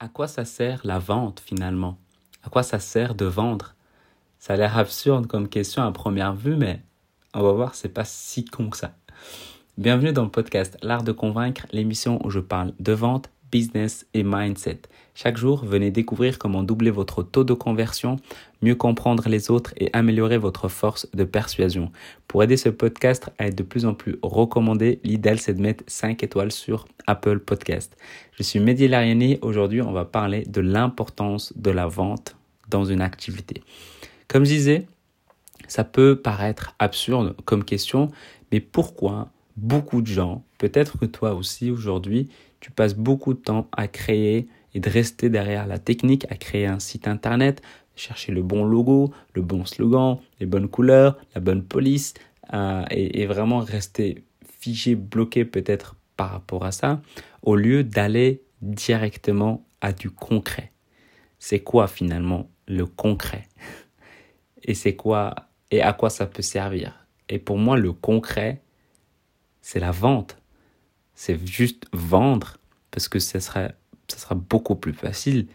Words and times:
à 0.00 0.08
quoi 0.08 0.28
ça 0.28 0.44
sert 0.44 0.80
la 0.84 0.98
vente 0.98 1.40
finalement? 1.40 1.98
À 2.44 2.50
quoi 2.50 2.62
ça 2.62 2.78
sert 2.78 3.16
de 3.16 3.24
vendre? 3.24 3.74
Ça 4.38 4.52
a 4.52 4.56
l'air 4.56 4.78
absurde 4.78 5.26
comme 5.26 5.48
question 5.48 5.82
à 5.82 5.90
première 5.90 6.34
vue, 6.34 6.54
mais 6.54 6.82
on 7.34 7.42
va 7.42 7.52
voir, 7.52 7.74
c'est 7.74 7.88
pas 7.88 8.04
si 8.04 8.44
con 8.44 8.70
que 8.70 8.76
ça. 8.76 8.92
Bienvenue 9.76 10.12
dans 10.12 10.22
le 10.22 10.30
podcast 10.30 10.78
L'Art 10.82 11.02
de 11.02 11.10
Convaincre, 11.10 11.66
l'émission 11.72 12.24
où 12.24 12.30
je 12.30 12.38
parle 12.38 12.74
de 12.78 12.92
vente, 12.92 13.28
business 13.50 14.06
et 14.14 14.22
mindset. 14.22 14.80
Chaque 15.14 15.36
jour, 15.36 15.64
venez 15.64 15.90
découvrir 15.90 16.38
comment 16.38 16.62
doubler 16.62 16.90
votre 16.90 17.22
taux 17.22 17.44
de 17.44 17.54
conversion, 17.54 18.16
mieux 18.62 18.74
comprendre 18.74 19.28
les 19.28 19.50
autres 19.50 19.74
et 19.76 19.90
améliorer 19.92 20.38
votre 20.38 20.68
force 20.68 21.08
de 21.12 21.24
persuasion. 21.24 21.90
Pour 22.28 22.42
aider 22.42 22.56
ce 22.56 22.68
podcast 22.68 23.30
à 23.38 23.46
être 23.48 23.56
de 23.56 23.62
plus 23.62 23.84
en 23.84 23.94
plus 23.94 24.18
recommandé, 24.22 25.00
l'idéal 25.02 25.38
c'est 25.38 25.54
de 25.54 25.60
mettre 25.60 25.84
5 25.86 26.22
étoiles 26.22 26.52
sur 26.52 26.86
Apple 27.06 27.40
Podcast. 27.40 27.96
Je 28.32 28.42
suis 28.42 28.60
Mehdi 28.60 28.86
Lariani. 28.86 29.38
Aujourd'hui, 29.42 29.82
on 29.82 29.92
va 29.92 30.04
parler 30.04 30.44
de 30.44 30.60
l'importance 30.60 31.52
de 31.56 31.70
la 31.70 31.86
vente 31.86 32.36
dans 32.68 32.84
une 32.84 33.00
activité. 33.00 33.62
Comme 34.28 34.44
je 34.44 34.50
disais, 34.50 34.86
ça 35.66 35.84
peut 35.84 36.16
paraître 36.16 36.74
absurde 36.78 37.34
comme 37.44 37.64
question, 37.64 38.10
mais 38.52 38.60
pourquoi 38.60 39.30
beaucoup 39.56 40.02
de 40.02 40.06
gens, 40.06 40.44
peut-être 40.58 40.98
que 40.98 41.06
toi 41.06 41.34
aussi 41.34 41.70
aujourd'hui, 41.70 42.28
tu 42.60 42.70
passes 42.70 42.94
beaucoup 42.94 43.34
de 43.34 43.38
temps 43.38 43.68
à 43.72 43.88
créer 43.88 44.48
et 44.74 44.80
de 44.80 44.90
rester 44.90 45.30
derrière 45.30 45.66
la 45.66 45.78
technique, 45.78 46.26
à 46.30 46.36
créer 46.36 46.66
un 46.66 46.78
site 46.78 47.08
internet, 47.08 47.62
chercher 47.96 48.32
le 48.32 48.42
bon 48.42 48.64
logo, 48.64 49.12
le 49.34 49.42
bon 49.42 49.64
slogan, 49.64 50.18
les 50.40 50.46
bonnes 50.46 50.68
couleurs, 50.68 51.16
la 51.34 51.40
bonne 51.40 51.62
police, 51.62 52.14
euh, 52.52 52.84
et, 52.90 53.22
et, 53.22 53.26
vraiment 53.26 53.58
rester 53.58 54.24
figé, 54.60 54.94
bloqué 54.94 55.44
peut-être 55.44 55.96
par 56.16 56.30
rapport 56.30 56.64
à 56.64 56.72
ça, 56.72 57.00
au 57.42 57.56
lieu 57.56 57.84
d'aller 57.84 58.42
directement 58.62 59.64
à 59.80 59.92
du 59.92 60.10
concret. 60.10 60.72
C'est 61.38 61.60
quoi 61.60 61.86
finalement 61.86 62.50
le 62.66 62.86
concret? 62.86 63.48
Et 64.64 64.74
c'est 64.74 64.96
quoi 64.96 65.34
et 65.70 65.82
à 65.82 65.92
quoi 65.92 66.10
ça 66.10 66.26
peut 66.26 66.42
servir? 66.42 67.06
Et 67.28 67.38
pour 67.38 67.58
moi, 67.58 67.76
le 67.76 67.92
concret, 67.92 68.62
c'est 69.60 69.80
la 69.80 69.90
vente. 69.90 70.37
C'est 71.20 71.44
juste 71.44 71.86
vendre 71.92 72.58
parce 72.92 73.08
que 73.08 73.18
ça 73.18 73.40
sera, 73.40 73.72
ça 74.06 74.18
sera 74.18 74.36
beaucoup 74.36 74.76
plus 74.76 74.92
facile 74.92 75.48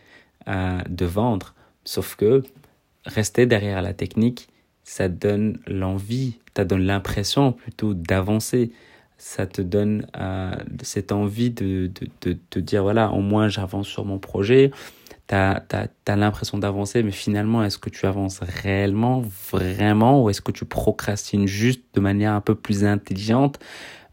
euh, 0.49 0.81
de 0.89 1.05
vendre. 1.05 1.55
Sauf 1.85 2.17
que 2.17 2.43
rester 3.05 3.45
derrière 3.45 3.81
la 3.81 3.93
technique, 3.93 4.49
ça 4.83 5.07
donne 5.07 5.59
l'envie, 5.65 6.37
ça 6.53 6.65
donne 6.65 6.81
l'impression 6.81 7.53
plutôt 7.53 7.93
d'avancer. 7.93 8.73
Ça 9.17 9.47
te 9.47 9.61
donne 9.61 10.05
euh, 10.17 10.53
cette 10.81 11.13
envie 11.13 11.49
de, 11.51 11.89
de, 12.19 12.37
de, 12.51 12.59
dire, 12.59 12.83
voilà, 12.83 13.13
au 13.13 13.21
moins 13.21 13.47
j'avance 13.47 13.87
sur 13.87 14.03
mon 14.03 14.19
projet. 14.19 14.69
Tu 15.29 15.35
as, 15.35 15.63
as, 15.71 16.15
l'impression 16.17 16.57
d'avancer, 16.57 17.03
mais 17.03 17.11
finalement, 17.11 17.63
est-ce 17.63 17.77
que 17.77 17.89
tu 17.89 18.05
avances 18.05 18.41
réellement, 18.41 19.23
vraiment, 19.53 20.21
ou 20.21 20.29
est-ce 20.29 20.41
que 20.41 20.51
tu 20.51 20.65
procrastines 20.65 21.47
juste 21.47 21.83
de 21.93 22.01
manière 22.01 22.33
un 22.33 22.41
peu 22.41 22.53
plus 22.53 22.83
intelligente? 22.83 23.59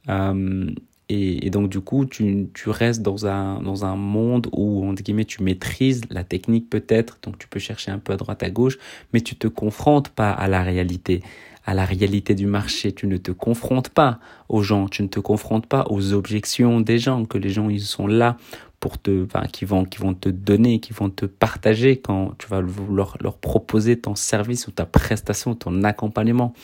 Euh, 0.08 0.70
et, 1.12 1.50
donc, 1.50 1.68
du 1.68 1.80
coup, 1.80 2.06
tu, 2.06 2.48
restes 2.66 3.02
dans 3.02 3.26
un, 3.26 3.96
monde 3.96 4.48
où, 4.52 4.88
entre 4.88 5.02
guillemets, 5.02 5.24
tu 5.24 5.42
maîtrises 5.42 6.02
la 6.08 6.22
technique 6.22 6.70
peut-être, 6.70 7.18
donc 7.24 7.36
tu 7.36 7.48
peux 7.48 7.58
chercher 7.58 7.90
un 7.90 7.98
peu 7.98 8.12
à 8.12 8.16
droite, 8.16 8.44
à 8.44 8.50
gauche, 8.50 8.78
mais 9.12 9.20
tu 9.20 9.34
te 9.34 9.48
confrontes 9.48 10.10
pas 10.10 10.30
à 10.30 10.46
la 10.46 10.62
réalité, 10.62 11.20
à 11.66 11.74
la 11.74 11.84
réalité 11.84 12.36
du 12.36 12.46
marché. 12.46 12.92
Tu 12.92 13.08
ne 13.08 13.16
te 13.16 13.32
confrontes 13.32 13.88
pas 13.88 14.20
aux 14.48 14.62
gens, 14.62 14.86
tu 14.86 15.02
ne 15.02 15.08
te 15.08 15.18
confrontes 15.18 15.66
pas 15.66 15.84
aux 15.90 16.12
objections 16.12 16.80
des 16.80 17.00
gens, 17.00 17.24
que 17.24 17.38
les 17.38 17.50
gens, 17.50 17.68
ils 17.68 17.80
sont 17.80 18.06
là 18.06 18.36
pour 18.78 18.96
te, 18.96 19.24
enfin, 19.24 19.46
qui 19.52 19.64
vont, 19.64 19.84
qui 19.84 19.98
vont 19.98 20.14
te 20.14 20.28
donner, 20.28 20.78
qui 20.78 20.92
vont 20.92 21.10
te 21.10 21.26
partager 21.26 21.96
quand 21.96 22.38
tu 22.38 22.46
vas 22.46 22.62
leur 22.88 23.36
proposer 23.38 23.98
ton 23.98 24.14
service 24.14 24.68
ou 24.68 24.70
ta 24.70 24.86
prestation, 24.86 25.56
ton 25.56 25.82
accompagnement. 25.82 26.54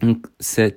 Donc, 0.00 0.26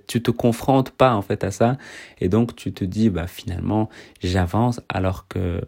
tu 0.07 0.21
te 0.21 0.31
confrontes 0.31 0.91
pas 0.91 1.15
en 1.15 1.21
fait 1.21 1.43
à 1.43 1.51
ça. 1.51 1.77
Et 2.19 2.27
donc 2.29 2.55
tu 2.55 2.73
te 2.73 2.83
dis 2.83 3.09
bah 3.09 3.27
finalement 3.27 3.89
j'avance 4.21 4.81
alors 4.89 5.27
que 5.27 5.61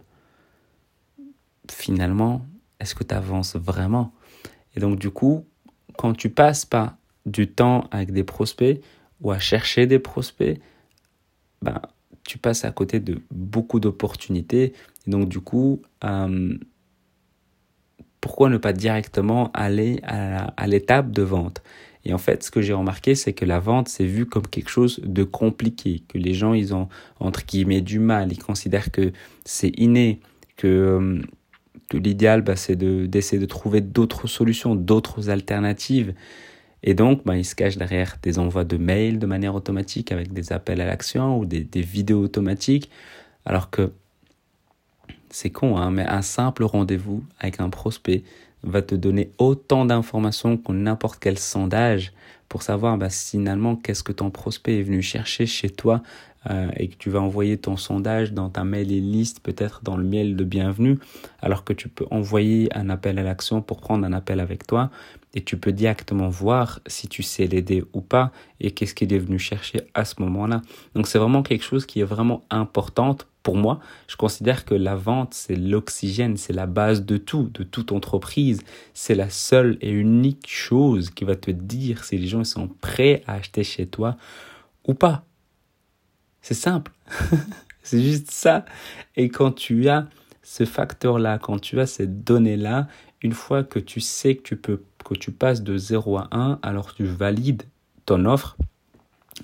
finalement 1.72 2.46
est-ce 2.80 2.96
que 2.96 3.04
tu 3.04 3.16
avances 3.16 3.56
vraiment? 3.56 4.14
Et 4.76 4.80
donc 4.80 5.00
du 5.00 5.10
coup 5.10 5.46
quand 5.98 6.14
tu 6.14 6.30
passes 6.30 6.66
pas 6.66 6.98
du 7.26 7.48
temps 7.48 7.88
avec 7.92 8.12
des 8.12 8.24
prospects 8.24 8.82
ou 9.22 9.32
à 9.32 9.40
chercher 9.40 9.88
des 9.88 10.00
prospects, 10.00 10.60
ben 11.62 11.82
tu 12.26 12.38
passes 12.38 12.66
à 12.66 12.72
côté 12.72 13.00
de 13.00 13.22
beaucoup 13.32 13.80
d'opportunités. 13.80 14.74
Et 15.08 15.12
donc 15.12 15.30
du 15.30 15.40
coup 15.40 15.82
pourquoi 18.20 18.50
ne 18.50 18.58
pas 18.58 18.74
directement 18.74 19.52
aller 19.54 20.02
à 20.04 20.68
l'étape 20.68 21.12
de 21.12 21.22
vente? 21.22 21.62
Et 22.06 22.14
en 22.14 22.20
fait, 22.20 22.44
ce 22.44 22.52
que 22.52 22.62
j'ai 22.62 22.74
remarqué, 22.74 23.16
c'est 23.16 23.34
que 23.34 23.46
la 23.46 23.60
vente, 23.60 23.90
c'est 23.90 24.06
vu 24.06 24.28
comme 24.28 24.48
quelque 24.48 24.70
chose 24.70 25.02
de 25.04 25.24
compliqué, 25.24 26.04
que 26.08 26.20
les 26.20 26.36
gens, 26.36 26.54
ils 26.54 26.74
ont, 26.74 26.88
entre 27.20 27.44
guillemets, 27.46 27.82
du 27.82 27.98
mal, 27.98 28.32
ils 28.32 28.42
considèrent 28.42 28.92
que 28.92 29.12
c'est 29.44 29.72
inné, 29.80 30.20
que, 30.56 30.68
euh, 30.68 31.22
l'idéal, 31.92 32.44
bah, 32.44 32.56
c'est 32.56 32.76
d'essayer 32.76 33.42
de, 33.42 33.46
trouver 33.48 33.82
d'autres 33.82 34.28
solutions, 34.28 34.76
d'autres 34.76 35.32
alternatives. 35.32 36.14
Et 36.84 36.94
donc, 36.94 37.26
bah, 37.26 37.38
ils 37.38 37.46
se 37.46 37.56
cachent 37.56 37.78
derrière 37.78 38.18
des 38.22 38.38
envois 38.38 38.66
de 38.66 38.78
mails 38.78 39.18
de 39.18 39.26
manière 39.26 39.56
automatique 39.56 40.12
avec 40.12 40.32
des 40.32 40.54
appels 40.54 40.82
à 40.82 40.86
l'action 40.86 41.40
ou 41.40 41.46
des, 41.46 41.64
des 41.64 41.82
vidéos 41.82 42.22
automatiques, 42.22 42.92
alors 43.46 43.72
que 43.72 43.92
c'est 45.32 45.50
con, 45.50 45.78
hein, 45.78 45.90
mais 45.90 46.06
un 46.06 46.22
simple 46.22 46.64
rendez-vous 46.64 47.24
avec 47.40 47.60
un 47.60 47.70
prospect, 47.70 48.24
va 48.66 48.82
te 48.82 48.96
donner 48.96 49.30
autant 49.38 49.86
d'informations 49.86 50.58
que 50.58 50.72
n'importe 50.72 51.20
quel 51.20 51.38
sondage 51.38 52.14
pour 52.50 52.64
savoir 52.64 52.98
bah, 52.98 53.10
finalement 53.10 53.76
qu'est-ce 53.76 54.04
que 54.04 54.12
ton 54.12 54.30
prospect 54.30 54.80
est 54.80 54.84
venu 54.84 55.02
chercher 55.02 55.46
chez 55.46 55.70
toi 55.70 56.02
euh, 56.50 56.70
et 56.78 56.88
que 56.88 56.96
tu 56.98 57.10
vas 57.10 57.22
envoyer 57.22 57.58
ton 57.58 57.78
sondage 57.78 58.34
dans 58.34 58.50
ta 58.50 58.64
mail 58.64 58.92
et 58.92 59.00
liste, 59.00 59.40
peut-être 59.42 59.82
dans 59.84 59.98
le 59.98 60.04
mail 60.04 60.36
de 60.36 60.44
bienvenue, 60.44 61.00
alors 61.42 61.64
que 61.64 61.74
tu 61.74 61.90
peux 61.90 62.06
envoyer 62.12 62.70
un 62.76 62.90
appel 62.90 63.20
à 63.20 63.24
l'action 63.24 63.62
pour 63.62 63.82
prendre 63.82 64.06
un 64.06 64.14
appel 64.14 64.40
avec 64.40 64.66
toi 64.68 64.90
et 65.34 65.44
tu 65.44 65.58
peux 65.58 65.74
directement 65.74 66.30
voir 66.30 66.80
si 66.88 67.08
tu 67.08 67.24
sais 67.24 67.48
l'aider 67.48 67.84
ou 67.94 68.02
pas 68.02 68.32
et 68.60 68.72
qu'est-ce 68.72 68.96
qu'il 68.96 69.14
est 69.14 69.20
venu 69.20 69.38
chercher 69.38 69.82
à 69.94 70.06
ce 70.06 70.16
moment-là. 70.20 70.62
Donc 70.96 71.08
c'est 71.08 71.20
vraiment 71.20 71.44
quelque 71.44 71.64
chose 71.64 71.86
qui 71.86 72.00
est 72.00 72.06
vraiment 72.06 72.44
importante 72.50 73.28
pour 73.46 73.56
moi, 73.56 73.80
je 74.08 74.16
considère 74.16 74.66
que 74.66 74.74
la 74.74 74.96
vente, 74.96 75.36
c'est 75.36 75.56
l'oxygène, 75.56 76.36
c'est 76.36 76.52
la 76.52 76.66
base 76.66 77.06
de 77.06 77.18
tout, 77.18 77.52
de 77.54 77.62
toute 77.62 77.92
entreprise. 77.92 78.64
C'est 78.96 79.14
la 79.14 79.30
seule 79.30 79.78
et 79.82 79.92
unique 79.92 80.48
chose 80.50 81.12
qui 81.12 81.26
va 81.26 81.36
te 81.36 81.52
dire 81.52 82.06
si 82.06 82.18
les 82.18 82.26
gens 82.26 82.44
sont 82.44 82.68
prêts 82.68 83.22
à 83.28 83.34
acheter 83.34 83.64
chez 83.64 83.86
toi 83.86 84.18
ou 84.88 84.96
pas. 84.96 85.26
C'est 86.46 86.54
simple. 86.54 86.92
c'est 87.82 88.04
juste 88.04 88.30
ça. 88.30 88.66
Et 89.16 89.30
quand 89.30 89.52
tu 89.52 89.90
as 89.90 90.08
ce 90.44 90.64
facteur-là, 90.64 91.40
quand 91.40 91.58
tu 91.58 91.80
as 91.80 91.88
cette 91.88 92.24
donnée-là, 92.24 92.88
une 93.24 93.32
fois 93.32 93.64
que 93.64 93.80
tu 93.80 94.00
sais 94.00 94.36
que 94.36 94.44
tu 94.44 94.56
peux, 94.56 94.84
que 95.04 95.16
tu 95.16 95.32
passes 95.32 95.64
de 95.64 95.76
0 95.76 96.18
à 96.20 96.28
1, 96.30 96.60
alors 96.62 96.94
tu 96.94 97.04
valides 97.04 97.64
ton 98.06 98.26
offre 98.26 98.58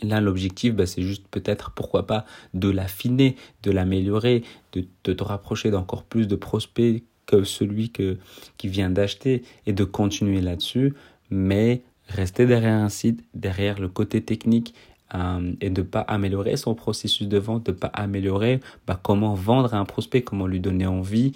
Là, 0.03 0.21
l'objectif, 0.21 0.75
bah, 0.75 0.85
c'est 0.85 1.01
juste 1.01 1.25
peut-être, 1.31 1.71
pourquoi 1.71 2.05
pas, 2.05 2.23
de 2.53 2.69
l'affiner, 2.69 3.35
de 3.63 3.71
l'améliorer, 3.71 4.43
de, 4.73 4.85
te 5.01 5.23
rapprocher 5.23 5.71
d'encore 5.71 6.03
plus 6.03 6.27
de 6.27 6.35
prospects 6.35 7.03
que 7.25 7.43
celui 7.43 7.91
qui 7.91 8.67
vient 8.67 8.91
d'acheter 8.91 9.41
et 9.65 9.73
de 9.73 9.83
continuer 9.85 10.39
là-dessus, 10.39 10.93
mais 11.31 11.81
rester 12.07 12.45
derrière 12.45 12.77
un 12.77 12.89
site, 12.89 13.23
derrière 13.33 13.79
le 13.79 13.87
côté 13.87 14.21
technique 14.21 14.75
euh, 15.13 15.53
et 15.61 15.69
de 15.69 15.81
pas 15.81 16.01
améliorer 16.01 16.57
son 16.57 16.75
processus 16.75 17.27
de 17.27 17.37
vente, 17.37 17.65
de 17.65 17.71
pas 17.71 17.87
améliorer 17.93 18.59
bah, 18.87 18.99
comment 19.01 19.33
vendre 19.33 19.73
à 19.73 19.77
un 19.77 19.85
prospect, 19.85 20.21
comment 20.21 20.47
lui 20.47 20.59
donner 20.59 20.87
envie, 20.87 21.33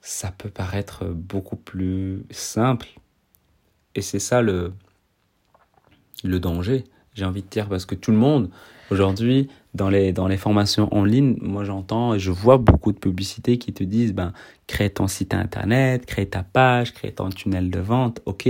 ça 0.00 0.32
peut 0.36 0.50
paraître 0.50 1.04
beaucoup 1.04 1.56
plus 1.56 2.24
simple. 2.30 2.88
Et 3.94 4.02
c'est 4.02 4.18
ça 4.18 4.42
le, 4.42 4.72
le 6.24 6.38
danger 6.40 6.84
j'ai 7.16 7.24
envie 7.24 7.42
de 7.42 7.48
dire, 7.48 7.68
parce 7.68 7.86
que 7.86 7.94
tout 7.94 8.10
le 8.10 8.18
monde, 8.18 8.50
aujourd'hui, 8.90 9.48
dans 9.74 9.88
les, 9.88 10.12
dans 10.12 10.28
les 10.28 10.36
formations 10.36 10.94
en 10.94 11.04
ligne, 11.04 11.36
moi 11.40 11.64
j'entends 11.64 12.14
et 12.14 12.18
je 12.18 12.30
vois 12.30 12.58
beaucoup 12.58 12.92
de 12.92 12.98
publicités 12.98 13.58
qui 13.58 13.72
te 13.72 13.82
disent, 13.82 14.12
ben, 14.12 14.32
crée 14.66 14.90
ton 14.90 15.08
site 15.08 15.34
internet, 15.34 16.04
crée 16.06 16.26
ta 16.26 16.42
page, 16.42 16.92
crée 16.92 17.12
ton 17.12 17.30
tunnel 17.30 17.70
de 17.70 17.80
vente, 17.80 18.20
ok, 18.26 18.48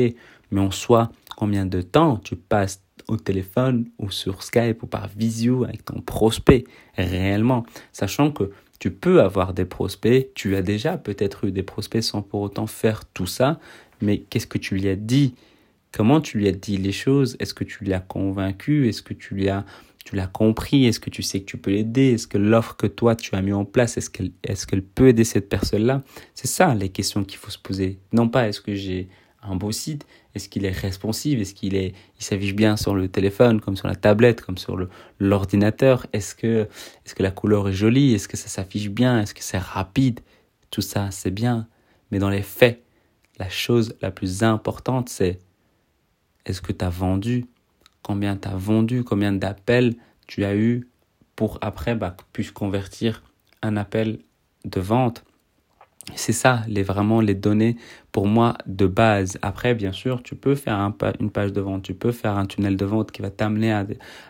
mais 0.50 0.60
en 0.60 0.72
soi, 0.72 1.10
combien 1.36 1.64
de 1.64 1.80
temps 1.80 2.16
tu 2.18 2.34
passes 2.34 2.82
au 3.08 3.16
téléphone 3.16 3.86
ou 3.98 4.10
sur 4.10 4.42
Skype 4.42 4.82
ou 4.82 4.86
par 4.86 5.08
visio 5.08 5.64
avec 5.64 5.84
ton 5.84 6.00
prospect 6.00 6.64
réellement, 6.96 7.64
sachant 7.92 8.30
que 8.30 8.50
tu 8.78 8.90
peux 8.90 9.22
avoir 9.22 9.54
des 9.54 9.64
prospects, 9.64 10.30
tu 10.34 10.56
as 10.56 10.62
déjà 10.62 10.98
peut-être 10.98 11.46
eu 11.46 11.52
des 11.52 11.62
prospects 11.62 12.02
sans 12.02 12.22
pour 12.22 12.40
autant 12.40 12.66
faire 12.66 13.04
tout 13.06 13.26
ça, 13.26 13.58
mais 14.00 14.18
qu'est-ce 14.18 14.46
que 14.46 14.58
tu 14.58 14.74
lui 14.74 14.88
as 14.88 14.96
dit? 14.96 15.34
Comment 15.92 16.20
tu 16.20 16.38
lui 16.38 16.48
as 16.48 16.52
dit 16.52 16.76
les 16.76 16.92
choses? 16.92 17.36
Est-ce 17.40 17.54
que 17.54 17.64
tu 17.64 17.84
l'as 17.84 18.00
convaincu? 18.00 18.88
Est-ce 18.88 19.02
que 19.02 19.14
tu 19.14 19.34
lui 19.34 19.48
as 19.48 19.64
tu 20.04 20.14
l'as 20.14 20.28
compris? 20.28 20.86
Est-ce 20.86 21.00
que 21.00 21.10
tu 21.10 21.22
sais 21.22 21.40
que 21.40 21.46
tu 21.46 21.56
peux 21.56 21.72
l'aider? 21.72 22.12
Est-ce 22.12 22.28
que 22.28 22.38
l'offre 22.38 22.76
que 22.76 22.86
toi 22.86 23.16
tu 23.16 23.34
as 23.34 23.42
mis 23.42 23.52
en 23.52 23.64
place, 23.64 23.96
est-ce 23.96 24.10
qu'elle 24.10 24.30
est 24.44 24.66
qu'elle 24.66 24.82
peut 24.82 25.08
aider 25.08 25.24
cette 25.24 25.48
personne-là? 25.48 26.02
C'est 26.34 26.46
ça 26.46 26.74
les 26.74 26.90
questions 26.90 27.24
qu'il 27.24 27.38
faut 27.38 27.50
se 27.50 27.58
poser. 27.58 27.98
Non 28.12 28.28
pas 28.28 28.48
est-ce 28.48 28.60
que 28.60 28.74
j'ai 28.74 29.08
un 29.50 29.56
beau 29.56 29.72
site, 29.72 30.06
est-ce 30.34 30.48
qu'il 30.48 30.64
est 30.64 30.70
responsive, 30.70 31.40
est-ce 31.40 31.54
qu'il 31.54 31.74
est, 31.74 31.94
il 32.18 32.24
s'affiche 32.24 32.54
bien 32.54 32.76
sur 32.76 32.94
le 32.94 33.08
téléphone, 33.08 33.60
comme 33.60 33.76
sur 33.76 33.88
la 33.88 33.94
tablette, 33.96 34.40
comme 34.40 34.58
sur 34.58 34.76
l'ordinateur, 35.18 36.06
est-ce 36.12 36.34
que, 36.34 36.68
est-ce 37.04 37.14
que 37.14 37.22
la 37.22 37.30
couleur 37.30 37.68
est 37.68 37.72
jolie, 37.72 38.14
est-ce 38.14 38.28
que 38.28 38.36
ça 38.36 38.48
s'affiche 38.48 38.90
bien, 38.90 39.20
est-ce 39.20 39.34
que 39.34 39.42
c'est 39.42 39.58
rapide, 39.58 40.20
tout 40.70 40.82
ça 40.82 41.10
c'est 41.10 41.30
bien, 41.30 41.68
mais 42.10 42.18
dans 42.18 42.30
les 42.30 42.42
faits, 42.42 42.82
la 43.38 43.48
chose 43.48 43.94
la 44.00 44.10
plus 44.10 44.42
importante 44.42 45.08
c'est 45.08 45.38
est-ce 46.46 46.62
que 46.62 46.72
tu 46.72 46.84
as 46.84 46.90
vendu? 46.90 47.46
Combien 48.02 48.36
tu 48.36 48.48
as 48.48 48.56
vendu? 48.56 49.02
Combien 49.02 49.32
d'appels 49.32 49.94
tu 50.28 50.44
as 50.44 50.54
eu 50.54 50.88
pour 51.34 51.58
après 51.60 51.96
bah, 51.96 52.16
puisse 52.32 52.52
convertir 52.52 53.22
un 53.62 53.76
appel 53.76 54.20
de 54.64 54.80
vente? 54.80 55.24
C'est 56.14 56.32
ça, 56.32 56.62
les, 56.68 56.82
vraiment 56.82 57.20
les 57.20 57.34
données 57.34 57.76
pour 58.12 58.26
moi 58.26 58.56
de 58.66 58.86
base. 58.86 59.38
Après, 59.42 59.74
bien 59.74 59.92
sûr, 59.92 60.22
tu 60.22 60.36
peux 60.36 60.54
faire 60.54 60.78
un, 60.78 60.94
une 61.20 61.30
page 61.30 61.52
de 61.52 61.60
vente, 61.60 61.82
tu 61.82 61.94
peux 61.94 62.12
faire 62.12 62.36
un 62.36 62.46
tunnel 62.46 62.76
de 62.76 62.84
vente 62.84 63.10
qui 63.10 63.22
va 63.22 63.30
t'amener 63.30 63.72
à, 63.72 63.86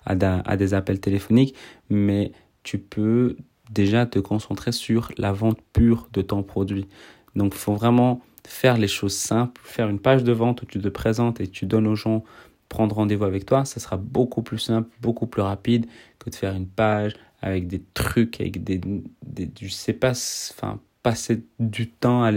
à, 0.07 0.15
à, 0.15 0.57
des 0.57 0.75
appels 0.75 1.01
téléphoniques, 1.01 1.55
mais 1.91 2.33
tu 2.63 2.79
peux 2.79 3.37
déjà 3.71 4.07
te 4.07 4.19
concentrer 4.19 4.73
sur 4.73 5.13
la 5.19 5.33
vente 5.33 5.59
pure 5.73 6.09
de 6.13 6.23
ton 6.23 6.43
produit. 6.43 6.87
Donc, 7.35 7.53
il 7.55 7.59
faut 7.59 7.75
vraiment 7.75 8.23
faire 8.47 8.79
les 8.79 8.89
choses 8.89 9.15
simples, 9.15 9.61
faire 9.65 9.89
une 9.89 9.99
page 9.99 10.25
de 10.25 10.33
vente 10.33 10.63
où 10.63 10.67
tu 10.67 10.81
te 10.81 10.89
présentes 10.89 11.41
et 11.41 11.49
tu 11.49 11.67
donnes 11.67 11.87
aux 11.87 11.97
gens 11.97 12.25
prendre 12.69 12.97
rendez-vous 12.97 13.25
avec 13.25 13.47
toi, 13.47 13.65
ça 13.65 13.81
sera 13.81 13.97
beaucoup 13.97 14.43
plus 14.43 14.59
simple, 14.59 14.89
beaucoup 15.01 15.27
plus 15.27 15.43
rapide 15.43 15.87
que 16.19 16.31
de 16.31 16.35
faire 16.35 16.55
une 16.55 16.67
page 16.67 17.15
avec 17.41 17.69
des 17.69 17.83
trucs, 17.95 18.41
avec 18.41 18.65
des, 18.65 18.81
des 19.25 19.51
je 19.61 19.69
sais 19.69 19.93
pas, 19.93 20.11
enfin, 20.11 20.81
passer 21.07 21.45
du 21.61 21.89
temps 21.89 22.25
à, 22.25 22.33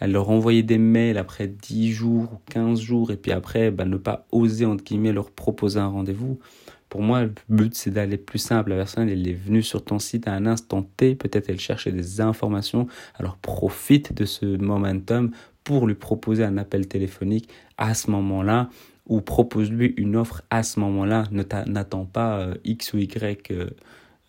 à 0.00 0.06
leur 0.06 0.30
envoyer 0.30 0.62
des 0.62 0.78
mails 0.78 1.18
après 1.18 1.48
10 1.48 1.92
jours 1.92 2.32
ou 2.32 2.38
15 2.50 2.80
jours 2.80 3.10
et 3.10 3.18
puis 3.18 3.30
après 3.30 3.70
bah, 3.70 3.84
ne 3.84 3.98
pas 3.98 4.26
oser 4.32 4.64
entre 4.64 4.82
guillemets 4.82 5.12
leur 5.12 5.30
proposer 5.30 5.80
un 5.80 5.88
rendez-vous. 5.88 6.38
Pour 6.88 7.02
moi, 7.02 7.24
le 7.24 7.34
but 7.50 7.74
c'est 7.74 7.90
d'aller 7.90 8.16
plus 8.16 8.38
simple. 8.38 8.70
La 8.70 8.76
personne 8.76 9.10
elle 9.10 9.28
est 9.28 9.34
venue 9.34 9.62
sur 9.62 9.84
ton 9.84 9.98
site 9.98 10.28
à 10.28 10.32
un 10.32 10.46
instant 10.46 10.82
T, 10.82 11.14
peut-être 11.14 11.50
elle 11.50 11.60
cherchait 11.60 11.92
des 11.92 12.22
informations, 12.22 12.86
alors 13.16 13.36
profite 13.36 14.14
de 14.14 14.24
ce 14.24 14.46
momentum 14.46 15.30
pour 15.62 15.86
lui 15.86 15.94
proposer 15.94 16.42
un 16.42 16.56
appel 16.56 16.88
téléphonique 16.88 17.50
à 17.76 17.92
ce 17.92 18.10
moment-là 18.12 18.70
ou 19.04 19.20
propose-lui 19.20 19.92
une 19.98 20.16
offre 20.16 20.40
à 20.48 20.62
ce 20.62 20.80
moment-là. 20.80 21.24
N'attends 21.66 22.06
pas 22.06 22.38
euh, 22.38 22.54
X 22.64 22.94
ou 22.94 22.96
Y 22.96 23.50
euh, 23.50 23.68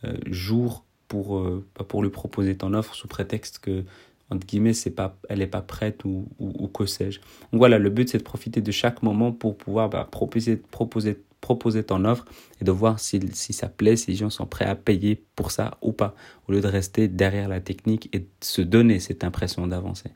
euh, 0.04 0.18
jours 0.30 0.84
pour, 1.08 1.38
euh, 1.38 1.66
pour 1.88 2.04
lui 2.04 2.10
proposer 2.10 2.56
ton 2.56 2.74
offre 2.74 2.96
sous 2.96 3.08
prétexte 3.08 3.60
que, 3.60 3.84
entre 4.30 4.46
guillemets, 4.46 4.74
c'est 4.74 4.92
pas, 4.92 5.18
elle 5.30 5.40
n'est 5.40 5.48
pas 5.48 5.62
prête 5.62 6.04
ou, 6.06 6.28
ou, 6.40 6.68
que 6.68 6.86
sais-je. 6.86 7.20
Donc 7.20 7.60
voilà, 7.60 7.78
le 7.80 7.90
but 7.90 8.10
c'est 8.10 8.18
de 8.18 8.24
profiter 8.24 8.62
de 8.62 8.72
chaque 8.72 9.04
moment 9.04 9.32
pour 9.32 9.58
pouvoir 9.58 9.90
bah, 9.90 10.08
proposer, 10.10 10.58
proposer, 10.58 11.18
proposer 11.40 11.84
ton 11.84 12.04
offre 12.06 12.26
et 12.60 12.66
de 12.66 12.72
voir 12.72 13.00
si, 13.00 13.22
si 13.34 13.54
ça 13.54 13.70
plaît, 13.70 13.96
si 13.96 14.12
les 14.12 14.18
gens 14.18 14.30
sont 14.30 14.46
prêts 14.46 14.66
à 14.66 14.76
payer 14.76 15.24
pour 15.36 15.52
ça 15.52 15.78
ou 15.82 15.94
pas, 15.94 16.14
au 16.48 16.52
lieu 16.52 16.62
de 16.62 16.68
rester 16.68 17.08
derrière 17.08 17.48
la 17.48 17.62
technique 17.62 18.10
et 18.14 18.20
de 18.20 18.28
se 18.42 18.62
donner 18.62 19.00
cette 19.00 19.24
impression 19.24 19.66
d'avancer. 19.68 20.12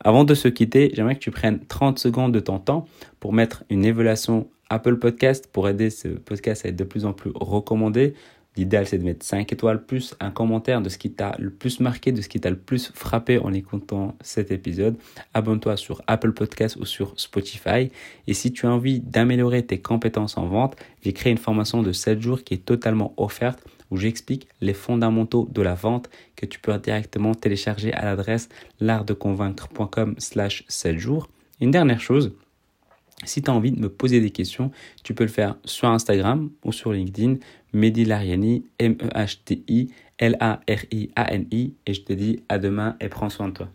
Avant 0.00 0.24
de 0.24 0.34
se 0.34 0.48
quitter, 0.48 0.90
j'aimerais 0.94 1.14
que 1.14 1.20
tu 1.20 1.30
prennes 1.30 1.64
30 1.66 1.98
secondes 1.98 2.32
de 2.32 2.40
ton 2.40 2.58
temps 2.58 2.86
pour 3.20 3.32
mettre 3.32 3.64
une 3.70 3.84
évaluation 3.84 4.48
Apple 4.68 4.96
Podcast 4.96 5.48
pour 5.52 5.68
aider 5.68 5.90
ce 5.90 6.08
podcast 6.08 6.66
à 6.66 6.68
être 6.68 6.76
de 6.76 6.84
plus 6.84 7.04
en 7.04 7.12
plus 7.12 7.30
recommandé. 7.34 8.14
L'idéal, 8.56 8.86
c'est 8.86 8.98
de 8.98 9.04
mettre 9.04 9.24
5 9.24 9.52
étoiles 9.52 9.84
plus 9.84 10.14
un 10.20 10.30
commentaire 10.30 10.80
de 10.80 10.88
ce 10.88 10.96
qui 10.96 11.12
t'a 11.12 11.36
le 11.38 11.50
plus 11.50 11.80
marqué, 11.80 12.12
de 12.12 12.22
ce 12.22 12.28
qui 12.28 12.40
t'a 12.40 12.50
le 12.50 12.56
plus 12.56 12.90
frappé 12.94 13.38
en 13.38 13.52
écoutant 13.52 14.16
cet 14.22 14.50
épisode. 14.50 14.96
Abonne-toi 15.34 15.76
sur 15.76 16.02
Apple 16.06 16.32
Podcast 16.32 16.76
ou 16.76 16.86
sur 16.86 17.12
Spotify. 17.20 17.90
Et 18.26 18.34
si 18.34 18.52
tu 18.52 18.66
as 18.66 18.70
envie 18.70 19.00
d'améliorer 19.00 19.64
tes 19.64 19.78
compétences 19.78 20.38
en 20.38 20.46
vente, 20.46 20.76
j'ai 21.02 21.12
créé 21.12 21.30
une 21.30 21.38
formation 21.38 21.82
de 21.82 21.92
7 21.92 22.20
jours 22.20 22.44
qui 22.44 22.54
est 22.54 22.64
totalement 22.64 23.12
offerte 23.16 23.62
où 23.90 23.96
j'explique 23.96 24.48
les 24.60 24.74
fondamentaux 24.74 25.48
de 25.52 25.62
la 25.62 25.74
vente 25.74 26.10
que 26.34 26.46
tu 26.46 26.58
peux 26.58 26.76
directement 26.78 27.34
télécharger 27.34 27.92
à 27.92 28.04
l'adresse 28.04 28.48
l'artdeconvaincre.com 28.80 30.14
slash 30.18 30.64
7 30.68 30.98
jours. 30.98 31.28
Une 31.60 31.70
dernière 31.70 32.00
chose, 32.00 32.32
si 33.24 33.42
tu 33.42 33.50
as 33.50 33.54
envie 33.54 33.72
de 33.72 33.80
me 33.80 33.88
poser 33.88 34.20
des 34.20 34.30
questions, 34.30 34.70
tu 35.02 35.14
peux 35.14 35.24
le 35.24 35.30
faire 35.30 35.56
sur 35.64 35.88
Instagram 35.88 36.50
ou 36.64 36.72
sur 36.72 36.92
LinkedIn. 36.92 37.36
Mehdi 37.76 38.06
Lariani, 38.06 38.64
M-E-H-T-I, 38.78 39.90
L-A-R-I-A-N-I. 40.18 41.74
Et 41.86 41.94
je 41.94 42.00
te 42.00 42.12
dis 42.14 42.42
à 42.48 42.58
demain 42.58 42.96
et 43.00 43.08
prends 43.08 43.28
soin 43.28 43.48
de 43.48 43.52
toi. 43.52 43.68